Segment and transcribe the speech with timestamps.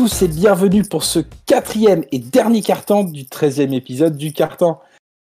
[0.00, 4.78] Tous et bienvenue pour ce quatrième et dernier carton du 13e épisode du carton.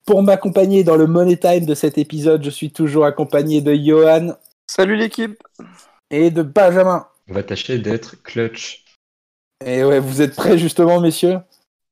[0.04, 4.34] Pour m'accompagner dans le Money Time de cet épisode, je suis toujours accompagné de Johan.
[4.66, 5.38] Salut l'équipe
[6.10, 7.06] Et de Benjamin.
[7.30, 8.84] On va tâcher d'être clutch.
[9.64, 11.38] Et ouais, vous êtes prêts justement, messieurs?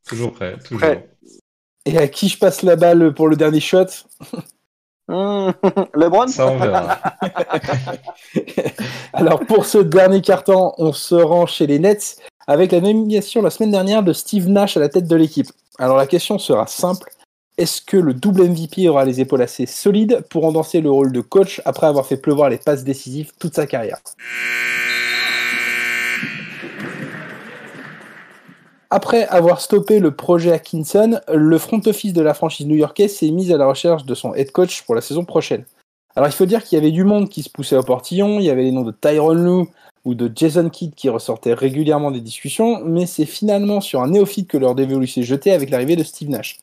[0.07, 0.79] Toujours prêt, toujours.
[0.79, 1.07] Prêt.
[1.85, 3.85] Et à qui je passe la balle pour le dernier shot?
[5.07, 5.51] Mmh,
[5.93, 6.27] LeBron?
[6.29, 6.99] Ça, on verra.
[9.13, 12.17] Alors pour ce dernier carton, on se rend chez les Nets
[12.47, 15.47] avec la nomination la semaine dernière de Steve Nash à la tête de l'équipe.
[15.79, 17.11] Alors la question sera simple.
[17.57, 21.21] Est-ce que le double MVP aura les épaules assez solides pour endanser le rôle de
[21.21, 23.99] coach après avoir fait pleuvoir les passes décisives toute sa carrière?
[28.89, 33.53] Après avoir stoppé le projet Atkinson, le front office de la franchise new-yorkaise s'est mis
[33.53, 35.63] à la recherche de son head coach pour la saison prochaine.
[36.15, 38.45] Alors il faut dire qu'il y avait du monde qui se poussait au portillon, il
[38.45, 39.67] y avait les noms de Tyron Lue
[40.05, 44.47] ou de Jason Kidd qui ressortaient régulièrement des discussions, mais c'est finalement sur un néophyte
[44.47, 46.57] que leur dévolu s'est jeté avec l'arrivée de Steve Nash.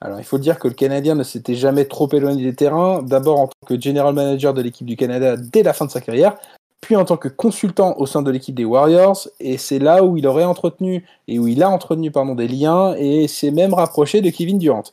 [0.00, 3.40] Alors il faut dire que le Canadien ne s'était jamais trop éloigné des terrains, d'abord
[3.40, 6.36] en tant que general manager de l'équipe du Canada dès la fin de sa carrière,
[6.80, 10.16] puis en tant que consultant au sein de l'équipe des Warriors, et c'est là où
[10.16, 14.20] il aurait entretenu, et où il a entretenu pardon, des liens, et s'est même rapproché
[14.20, 14.84] de Kevin Durant.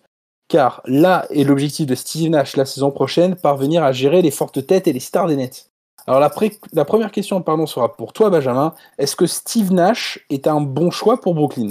[0.47, 4.65] Car là est l'objectif de Steve Nash la saison prochaine, parvenir à gérer les fortes
[4.65, 5.69] têtes et les stars des Nets.
[6.07, 10.61] Alors la, première question pardon, sera pour toi Benjamin, est-ce que Steve Nash est un
[10.61, 11.69] bon choix pour Brooklyn?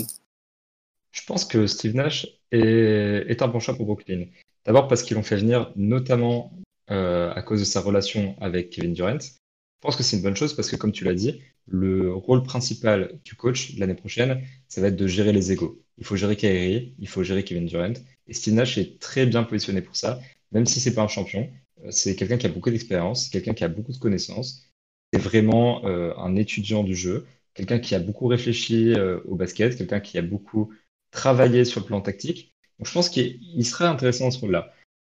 [1.12, 4.24] Je pense que Steve Nash est, est un bon choix pour Brooklyn.
[4.64, 6.52] D'abord parce qu'ils l'ont fait venir notamment
[6.90, 9.20] euh, à cause de sa relation avec Kevin Durant.
[9.20, 12.42] Je pense que c'est une bonne chose parce que, comme tu l'as dit, le rôle
[12.42, 15.80] principal du coach l'année prochaine, ça va être de gérer les égaux.
[15.98, 17.92] Il faut gérer Kyrie, il faut gérer Kevin Durant.
[18.26, 20.20] Et Steve Nash est très bien positionné pour ça,
[20.52, 21.48] même si c'est pas un champion.
[21.90, 24.70] C'est quelqu'un qui a beaucoup d'expérience, quelqu'un qui a beaucoup de connaissances.
[25.12, 29.76] C'est vraiment euh, un étudiant du jeu, quelqu'un qui a beaucoup réfléchi euh, au basket,
[29.76, 30.72] quelqu'un qui a beaucoup
[31.10, 32.54] travaillé sur le plan tactique.
[32.78, 34.72] Donc je pense qu'il il serait intéressant dans ce rôle-là.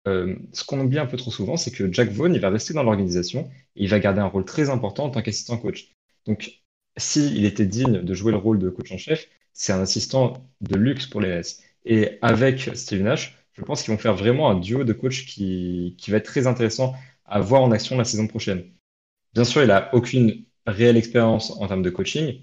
[0.08, 2.74] Euh, ce qu'on oublie un peu trop souvent, c'est que Jack Vaughn, il va rester
[2.74, 5.92] dans l'organisation et il va garder un rôle très important en tant qu'assistant coach.
[6.25, 6.62] Donc,
[6.98, 10.75] s'il était digne de jouer le rôle de coach en chef, c'est un assistant de
[10.75, 11.59] luxe pour les Nets.
[11.86, 15.96] Et avec Steve Nash, je pense qu'ils vont faire vraiment un duo de coach qui,
[15.98, 16.94] qui va être très intéressant
[17.26, 18.72] à voir en action la saison prochaine.
[19.34, 22.42] Bien sûr, il a aucune réelle expérience en termes de coaching.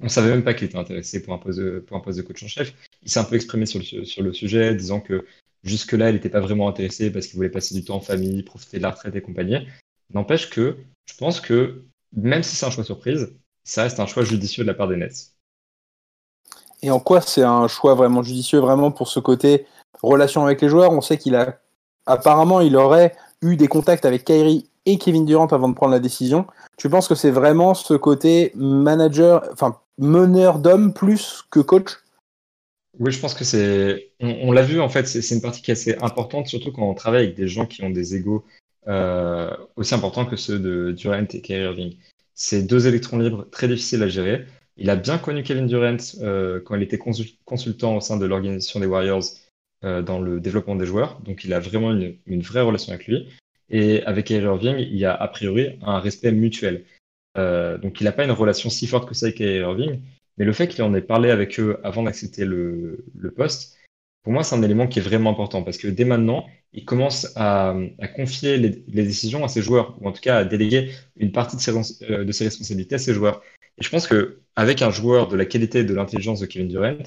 [0.00, 2.22] On savait même pas qu'il était intéressé pour un poste de, pour un poste de
[2.22, 2.72] coach en chef.
[3.02, 5.26] Il s'est un peu exprimé sur le, su- sur le sujet, disant que
[5.64, 8.78] jusque-là, il n'était pas vraiment intéressé parce qu'il voulait passer du temps en famille, profiter
[8.78, 9.66] de la retraite et compagnie.
[10.14, 10.76] N'empêche que
[11.06, 11.84] je pense que
[12.16, 14.96] même si c'est un choix surprise, ça reste un choix judicieux de la part des
[14.96, 15.34] Nets.
[16.80, 19.66] Et en quoi c'est un choix vraiment judicieux, vraiment pour ce côté
[20.02, 21.58] relation avec les joueurs On sait qu'il a
[22.06, 26.00] apparemment il aurait eu des contacts avec Kyrie et Kevin Durant avant de prendre la
[26.00, 26.46] décision.
[26.76, 31.98] Tu penses que c'est vraiment ce côté manager, enfin meneur d'hommes plus que coach?
[32.98, 34.10] Oui, je pense que c'est.
[34.20, 36.94] On, l'a vu en fait, c'est une partie qui est assez importante, surtout quand on
[36.94, 38.44] travaille avec des gens qui ont des égos
[38.88, 41.96] euh, aussi importants que ceux de Durant et Kyrie Irving.
[42.34, 44.46] C'est deux électrons libres très difficiles à gérer.
[44.76, 48.26] Il a bien connu Kevin Durant euh, quand il était consul- consultant au sein de
[48.26, 49.24] l'organisation des Warriors
[49.84, 53.28] euh, dans le développement des joueurs, donc il a vraiment une, vraie relation avec lui.
[53.70, 56.84] Et avec Kyrie Irving, il y a a priori un respect mutuel.
[57.36, 60.00] Euh, donc il n'a pas une relation si forte que ça avec Kyrie Irving,
[60.36, 63.04] mais le fait qu'il en ait parlé avec eux avant d'accepter le,
[63.36, 63.76] poste,
[64.22, 67.32] pour moi, c'est un élément qui est vraiment important parce que dès maintenant, il commence
[67.36, 67.76] à,
[68.16, 71.60] confier les, décisions à ses joueurs, ou en tout cas à déléguer une partie de
[71.60, 71.72] ses,
[72.10, 73.42] euh, de ses responsabilités à ses joueurs.
[73.78, 76.68] Et je pense que avec un joueur de la qualité et de l'intelligence de Kevin
[76.68, 76.98] Durant,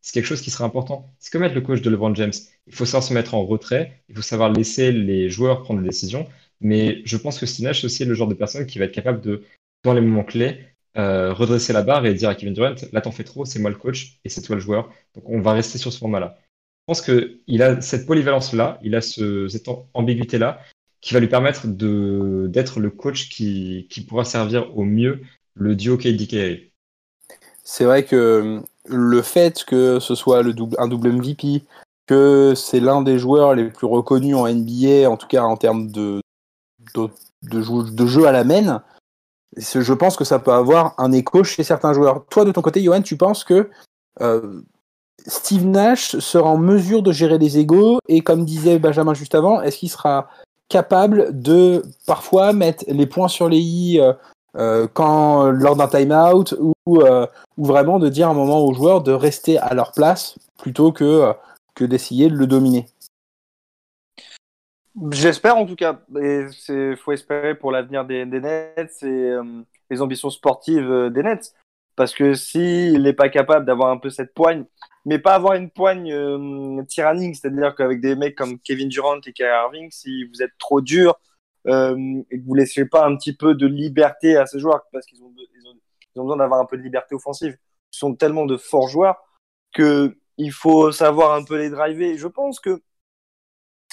[0.00, 1.12] c'est quelque chose qui sera important.
[1.18, 2.32] C'est comme être le coach de LeBron James.
[2.66, 5.88] Il faut savoir se mettre en retrait, il faut savoir laisser les joueurs prendre des
[5.88, 6.26] décisions.
[6.60, 8.92] Mais je pense que Steve Nash, c'est aussi le genre de personne qui va être
[8.92, 9.44] capable de,
[9.84, 10.58] dans les moments clés,
[10.96, 13.70] euh, redresser la barre et dire à Kevin Durant, là t'en fais trop, c'est moi
[13.70, 14.92] le coach et c'est toi le joueur.
[15.14, 16.36] Donc on va rester sur ce format-là.
[16.38, 20.60] Je pense qu'il a cette polyvalence-là, il a ce, cette am- ambiguïté-là
[21.00, 25.20] qui va lui permettre d'être le coach qui, pourra servir au mieux
[25.54, 26.72] le duo KD-Kyrie.
[27.64, 30.42] C'est vrai que le fait que ce soit
[30.78, 31.64] un double MVP,
[32.06, 35.90] que c'est l'un des joueurs les plus reconnus en NBA, en tout cas en termes
[35.90, 36.20] de,
[36.94, 38.82] de, jeu, à la main,
[39.56, 42.24] je pense que ça peut avoir un écho chez certains joueurs.
[42.30, 43.70] Toi, de ton côté, Johan, tu penses que
[44.20, 44.60] euh,
[45.26, 49.60] Steve Nash sera en mesure de gérer les égaux et comme disait Benjamin juste avant,
[49.62, 50.28] est-ce qu'il sera
[50.68, 54.00] capable de parfois mettre les points sur les i
[54.56, 57.26] euh, quand lors d'un time-out ou, euh,
[57.56, 61.04] ou vraiment de dire un moment aux joueurs de rester à leur place plutôt que,
[61.04, 61.32] euh,
[61.74, 62.86] que d'essayer de le dominer.
[65.12, 66.00] J'espère en tout cas.
[66.20, 69.36] Et c'est faut espérer pour l'avenir des, Nets et
[69.88, 71.54] les ambitions sportives des Nets.
[71.94, 74.64] Parce que s'il n'est pas capable d'avoir un peu cette poigne,
[75.04, 79.50] mais pas avoir une poigne tyrannique, c'est-à-dire qu'avec des mecs comme Kevin Durant et Kyrie
[79.50, 81.18] Irving, si vous êtes trop dur
[81.66, 85.06] euh, et que vous laissez pas un petit peu de liberté à ces joueurs, parce
[85.06, 85.32] qu'ils ont,
[86.16, 87.56] besoin d'avoir un peu de liberté offensive,
[87.92, 89.16] ils sont tellement de forts joueurs
[89.72, 92.16] que il faut savoir un peu les driver.
[92.16, 92.82] Je pense que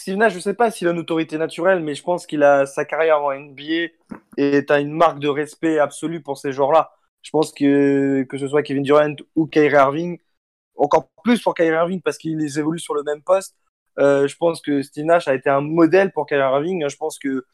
[0.07, 2.85] Nash, je sais pas s'il a une autorité naturelle, mais je pense qu'il a sa
[2.85, 3.89] carrière en NBA
[4.37, 6.91] et as une marque de respect absolue pour ces joueurs-là.
[7.23, 10.19] Je pense que que ce soit Kevin Durant ou Kyrie Irving,
[10.77, 13.57] encore plus pour Kyrie Irving parce qu'ils évoluent sur le même poste.
[13.99, 16.87] Euh, je pense que Steve Nash a été un modèle pour Kyrie Irving.
[16.87, 17.45] Je pense que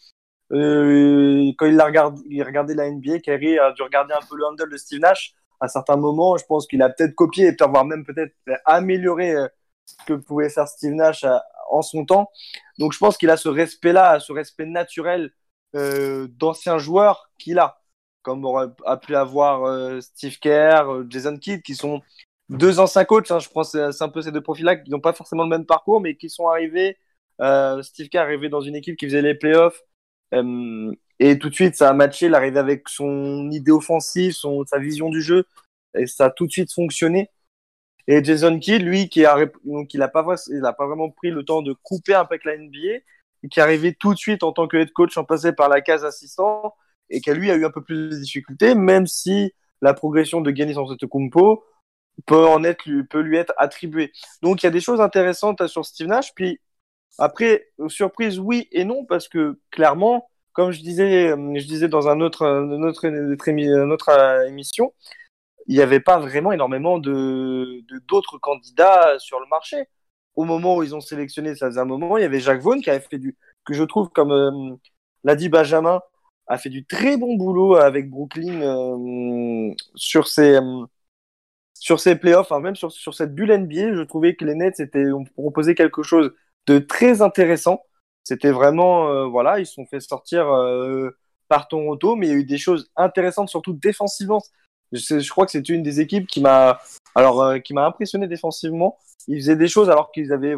[0.51, 4.45] euh, quand il, a regardé, regardait la NBA, Kyrie a dû regarder un peu le
[4.45, 6.38] handle de Steve Nash à certains moments.
[6.38, 8.36] Je pense qu'il a peut-être copié et voire même peut-être
[8.66, 9.48] amélioré euh,
[9.86, 11.25] ce que pouvait faire Steve Nash
[11.69, 12.30] en son temps.
[12.78, 15.31] Donc je pense qu'il a ce respect-là, ce respect naturel
[15.74, 17.81] d'anciens joueurs qu'il a,
[18.22, 18.46] comme
[18.86, 22.04] a pu avoir Steve Kerr, Jason Kidd, qui sont
[22.50, 23.31] deux anciens coachs.
[23.31, 25.66] Hein, je pense c'est un peu ces deux profils-là qui n'ont pas forcément le même
[25.66, 26.98] parcours, mais qui sont arrivés.
[27.42, 29.81] Euh, Steve Kerr arrivé dans une équipe qui faisait les playoffs.
[30.34, 32.28] Euh, et tout de suite, ça a matché.
[32.28, 35.45] Il arrivait avec son idée offensive, son, sa vision du jeu.
[35.95, 37.30] Et ça a tout de suite fonctionné.
[38.07, 41.44] Et Jason Kidd, lui, qui a, donc il a pas, il pas vraiment pris le
[41.44, 43.00] temps de couper un peu avec la NBA,
[43.50, 45.81] qui est arrivé tout de suite en tant que head coach en passé par la
[45.81, 46.75] case assistant,
[47.10, 50.51] et qui lui a eu un peu plus de difficultés, même si la progression de
[50.51, 51.63] Giannis Antetokounmpo
[52.25, 54.12] peut en être, peut lui être attribuée.
[54.42, 56.33] Donc il y a des choses intéressantes sur Steve Nash.
[56.36, 56.60] Puis
[57.18, 62.21] après, surprise, oui et non, parce que clairement, comme je disais, je disais dans un
[62.21, 63.51] autre, notre, notre,
[63.86, 64.94] notre émission,
[65.68, 69.86] il n'y avait pas vraiment énormément de d'autres candidats sur le marché.
[70.36, 72.80] Au moment où ils ont sélectionné, ça faisait un moment, il y avait Jacques Vaughan
[72.80, 74.75] qui avait fait du, que je trouve, comme euh,
[75.24, 76.01] l'a dit Benjamin,
[76.48, 80.86] a fait du très bon boulot avec Brooklyn euh, sur ses euh,
[81.84, 85.76] sur ses playoffs, même sur, cette bulle NBA, je trouvais que les Nets ont proposé
[85.76, 86.32] quelque chose
[86.66, 87.84] de très intéressant.
[88.24, 91.10] C'était vraiment, euh, voilà, ils se sont fait sortir euh,
[91.50, 94.42] par Toronto, mais il y a eu des choses intéressantes, surtout défensivement.
[94.94, 96.80] Je, crois que c'est une des équipes qui m'a,
[97.16, 98.98] alors, euh, qui m'a impressionné défensivement.
[99.28, 100.56] Ils faisaient des choses alors qu'ils avaient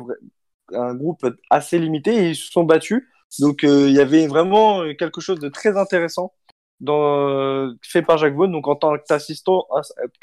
[0.74, 3.04] un groupe assez limité ils se sont battus.
[3.40, 6.34] Donc, il y avait vraiment quelque chose de très intéressant
[6.80, 8.52] dans, fait par Jacques Vaughan.
[8.52, 9.68] Donc, en tant qu'assistant,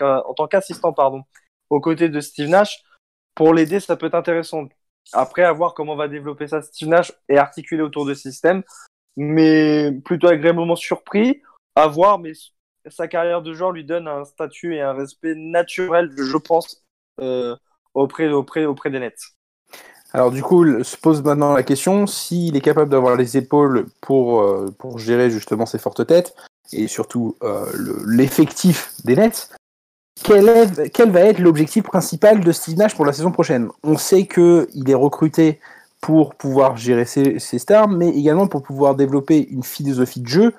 [0.01, 1.23] en tant qu'assistant, pardon,
[1.71, 2.83] aux côtés de Steve Nash,
[3.35, 4.69] pour l'aider, ça peut être intéressant.
[5.13, 8.63] Après, à voir comment va développer ça Steve Nash et articuler autour de système.
[9.17, 11.43] Mais plutôt agréablement surpris
[11.75, 12.33] à voir, mais
[12.89, 16.85] sa carrière de joueur lui donne un statut et un respect naturel, je pense,
[17.21, 17.57] euh,
[17.95, 19.21] auprès, auprès, auprès des Nets.
[20.15, 24.43] Alors du coup, se pose maintenant la question s'il est capable d'avoir les épaules pour,
[24.43, 26.35] euh, gérer justement ses fortes têtes
[26.73, 27.67] et surtout euh,
[28.07, 29.51] l'effectif des Nets.
[30.23, 33.69] Quel, va être l'objectif principal de Steve Nash pour la saison prochaine?
[33.83, 35.59] On sait qu'il est recruté
[36.01, 40.55] pour pouvoir gérer ses, stars, mais également pour pouvoir développer une philosophie de jeu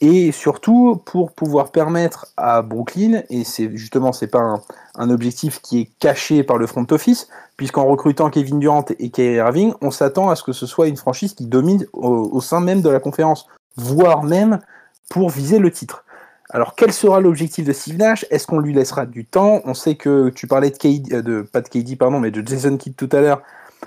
[0.00, 4.60] et surtout pour pouvoir permettre à Brooklyn, et c'est justement c'est pas
[4.94, 9.36] un, objectif qui est caché par le front office, puisqu'en recrutant Kevin Durant et Kyrie
[9.36, 12.82] Irving, on s'attend à ce que ce soit une franchise qui domine au, sein même
[12.82, 14.60] de la conférence, voire même
[15.08, 16.04] pour viser le titre.
[16.50, 18.24] Alors, quel sera l'objectif de Steve Nash?
[18.30, 19.60] Est-ce qu'on lui laissera du temps?
[19.64, 22.76] On sait que tu parlais de KD, euh, pas de KD, pardon, mais de Jason
[22.76, 23.42] Kidd tout à l'heure.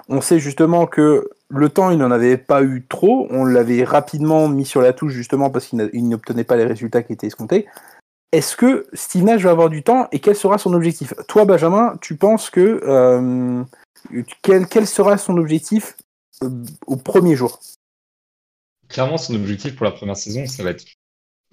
[0.07, 3.27] On sait justement que le temps, il n'en avait pas eu trop.
[3.29, 7.13] On l'avait rapidement mis sur la touche justement parce qu'il n'obtenait pas les résultats qui
[7.13, 7.67] étaient escomptés.
[8.31, 11.13] Est-ce que Steve Nash va avoir du temps et quel sera son objectif?
[11.27, 13.63] Toi, Benjamin, tu penses que euh,
[14.41, 15.97] quel, sera son objectif
[16.43, 16.49] euh,
[16.87, 17.59] au premier jour?
[18.87, 20.85] Clairement, son objectif pour la première saison, ça va être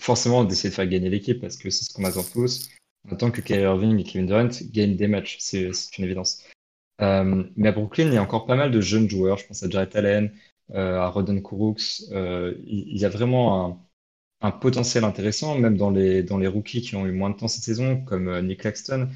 [0.00, 2.68] forcément d'essayer de faire gagner l'équipe parce que c'est ce qu'on attend tous.
[3.09, 6.45] On attend que Kyrie Irving et Kevin Durant gagnent des matchs, c'est une évidence.
[7.00, 9.38] Euh, mais à Brooklyn, il y a encore pas mal de jeunes joueurs.
[9.38, 10.33] Je pense à Jarrett Allen,
[10.75, 12.02] euh, à Roden Kuruks.
[12.12, 13.87] Euh, il, y a vraiment
[14.40, 18.00] un, potentiel intéressant, même dans les, rookies qui ont eu moins de temps cette saison,
[18.02, 19.09] comme Nick Claxton.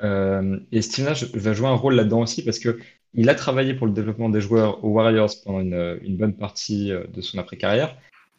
[0.00, 2.78] Et Steve Nash va jouer un rôle là-dedans aussi parce que
[3.14, 7.20] il a travaillé pour le développement des joueurs aux Warriors pendant une, bonne partie de
[7.20, 7.96] son après-carrière.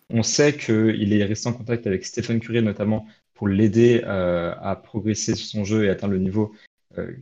[0.09, 5.35] On sait qu'il est resté en contact avec Stephen Curry notamment pour l'aider à progresser
[5.35, 6.53] sur son jeu et atteindre le niveau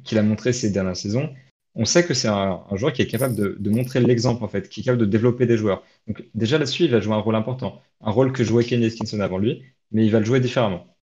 [0.03, 1.33] qu'il a montré ces dernières saisons.
[1.79, 4.81] On sait que c'est un, joueur qui est capable de, montrer l'exemple en fait, qui
[4.81, 5.83] est capable de développer des joueurs.
[6.07, 9.19] Donc déjà là-dessus, il va jouer un rôle important, un rôle que jouait Kenny Atkinson
[9.19, 10.97] avant lui, mais il va le jouer différemment.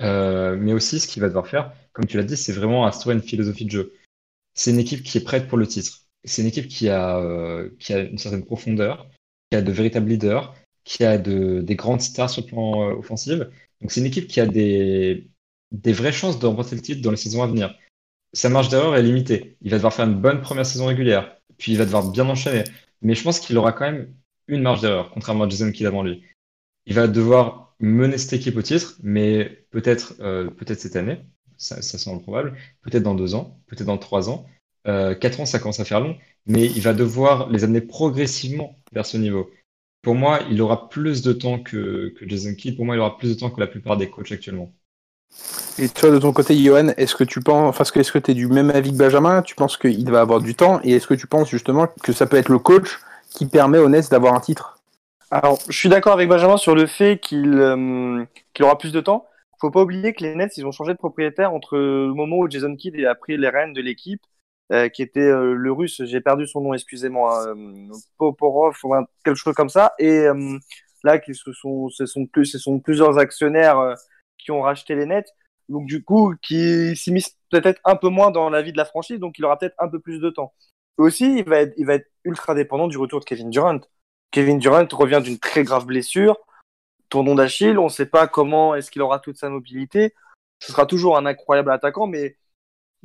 [0.00, 3.14] Euh, mais aussi, ce qu'il va devoir faire, comme tu l'as dit, c'est vraiment instaurer
[3.14, 3.92] une philosophie de jeu.
[4.54, 6.06] C'est une équipe qui est prête pour le titre.
[6.24, 9.06] C'est une équipe qui a, euh, une certaine profondeur,
[9.50, 10.54] qui a de véritables leaders,
[10.84, 13.38] qui a de, des grandes stars sur le plan euh, offensif.
[13.82, 15.28] Donc c'est une équipe qui a des,
[15.72, 17.76] des vraies chances de remporter le titre dans les saisons à venir.
[18.32, 19.56] Sa marge d'erreur est limitée.
[19.60, 22.64] Il va devoir faire une bonne première saison régulière, puis il va devoir bien enchaîner.
[23.02, 24.14] Mais je pense qu'il aura quand même
[24.46, 26.22] une marge d'erreur, contrairement à Jason Kidd avant lui.
[26.86, 31.20] Il va devoir mener cette équipe au titre, mais peut-être euh, peut-être cette année,
[31.56, 34.46] ça, ça semble probable, peut-être dans deux ans, peut-être dans trois ans.
[34.86, 38.78] Euh, quatre ans, ça commence à faire long, mais il va devoir les amener progressivement
[38.92, 39.50] vers ce niveau.
[40.02, 42.76] Pour moi, il aura plus de temps que, que Jason Kidd.
[42.76, 44.72] Pour moi, il aura plus de temps que la plupart des coachs actuellement.
[45.78, 48.34] Et toi, de ton côté, Johan, est-ce que tu penses, enfin, est-ce que tu es
[48.34, 49.42] du même avis que Benjamin?
[49.42, 50.80] Tu penses qu'il va avoir du temps?
[50.84, 53.88] Et est-ce que tu penses justement que ça peut être le coach qui permet au
[53.88, 54.78] Nets d'avoir un titre?
[55.30, 58.24] Alors, je suis d'accord avec Benjamin sur le fait qu'il euh,
[58.60, 59.26] aura plus de temps.
[59.60, 62.50] Faut pas oublier que les Nets, ils ont changé de propriétaire entre le moment où
[62.50, 64.22] Jason Kidd a pris les rênes de l'équipe,
[64.72, 67.54] euh, qui était euh, le russe, j'ai perdu son nom, excusez-moi,
[68.18, 68.94] Poporov, ou
[69.24, 70.26] quelque chose comme ça, et
[71.04, 73.94] là, qui ce sont, sont, plus, ce sont plusieurs actionnaires
[74.42, 75.34] qui ont racheté les Nets,
[75.68, 79.18] donc du coup, qui s'immiscent peut-être un peu moins dans la vie de la franchise,
[79.18, 80.52] donc il aura peut-être un peu plus de temps.
[80.98, 83.80] Aussi, il va, être, ultra dépendant du retour de Kevin Durant.
[84.30, 86.36] Kevin Durant revient d'une très grave blessure,
[87.08, 90.14] tendon d'Achille, on ne sait pas comment est-ce qu'il aura toute sa mobilité.
[90.58, 92.36] Ce sera toujours un incroyable attaquant, mais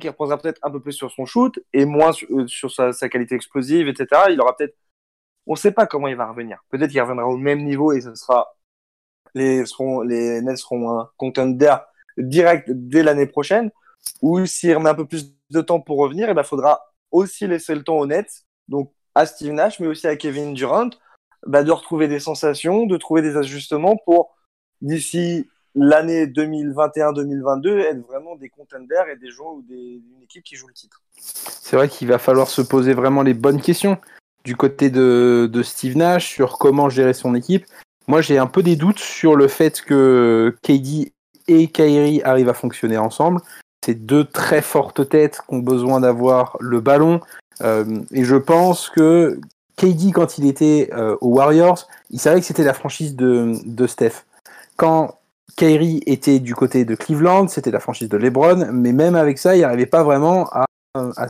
[0.00, 2.92] qui reposera peut-être un peu plus sur son shoot et moins sur, euh, sur sa,
[2.92, 4.24] sa, qualité explosive, etc.
[4.30, 4.76] Il aura peut-être,
[5.46, 6.62] on ne sait pas comment il va revenir.
[6.70, 8.55] Peut-être qu'il reviendra au même niveau et ce sera
[9.36, 11.76] les seront les Nets seront un contender
[12.16, 13.70] direct dès l'année prochaine.
[14.22, 17.74] Ou s'il remet un peu plus de temps pour revenir, il ben, faudra aussi laisser
[17.74, 20.90] le temps aux Nets, donc à Steve Nash, mais aussi à Kevin Durant,
[21.46, 24.36] bah, de retrouver des sensations, de trouver des ajustements pour
[24.80, 30.56] d'ici l'année 2021-2022 être vraiment des contenders et des joueurs ou des, une équipe qui
[30.56, 31.02] joue le titre.
[31.18, 33.98] C'est vrai qu'il va falloir se poser vraiment les bonnes questions
[34.44, 37.66] du côté de Steve Nash sur comment gérer son équipe.
[38.08, 41.12] Moi, j'ai un peu des doutes sur le fait que KD
[41.48, 43.40] et Kyrie arrivent à fonctionner ensemble.
[43.84, 47.20] C'est deux très fortes têtes qui ont besoin d'avoir le ballon.
[47.62, 49.40] Euh, et je pense que
[49.76, 54.24] KD, quand il était euh, aux Warriors, il savait que c'était la franchise de, Steph.
[54.76, 55.18] Quand
[55.56, 59.56] Kyrie était du côté de Cleveland, c'était la franchise de LeBron, mais même avec ça,
[59.56, 60.66] il n'arrivait pas vraiment à,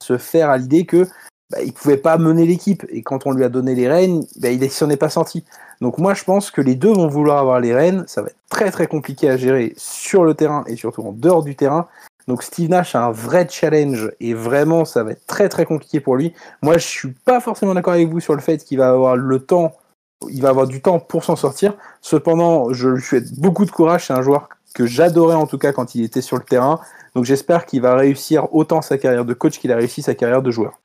[0.00, 1.06] se faire à l'idée que
[1.50, 2.84] bah, pouvait pas mener l'équipe.
[2.88, 5.44] Et quand on lui a donné les rênes, bah, il s'en est pas senti.
[5.80, 8.04] Donc moi, je pense que les deux vont vouloir avoir les rênes.
[8.06, 11.42] Ça va être très très compliqué à gérer sur le terrain et surtout en dehors
[11.42, 11.86] du terrain.
[12.28, 16.00] Donc Steve Nash a un vrai challenge et vraiment, ça va être très très compliqué
[16.00, 16.32] pour lui.
[16.62, 19.38] Moi, je suis pas forcément d'accord avec vous sur le fait qu'il va avoir le
[19.38, 19.72] temps
[20.30, 21.74] il va avoir du temps pour s'en sortir.
[22.00, 24.06] Cependant, je lui souhaite beaucoup de courage.
[24.06, 26.80] C'est un joueur que j'adorais en tout cas quand il était sur le terrain.
[27.14, 30.42] Donc j'espère qu'il va réussir autant sa carrière de coach qu'il a réussi sa carrière
[30.42, 30.78] de joueur.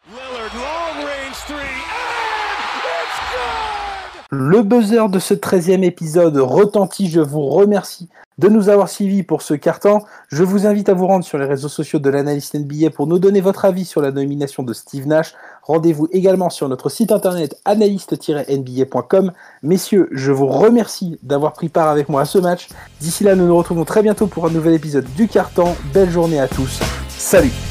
[4.33, 7.09] Le buzzer de ce 13e épisode retentit.
[7.09, 8.07] Je vous remercie
[8.38, 10.00] de nous avoir suivis pour ce carton.
[10.29, 13.19] Je vous invite à vous rendre sur les réseaux sociaux de l'analyste NBA pour nous
[13.19, 15.33] donner votre avis sur la nomination de Steve Nash.
[15.63, 19.33] Rendez-vous également sur notre site internet analyste-nba.com.
[19.63, 22.69] Messieurs, je vous remercie d'avoir pris part avec moi à ce match.
[23.01, 25.75] D'ici là, nous nous retrouvons très bientôt pour un nouvel épisode du carton.
[25.93, 26.79] Belle journée à tous.
[27.09, 27.70] Salut